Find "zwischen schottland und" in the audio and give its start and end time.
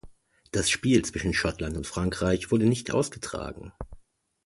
1.05-1.85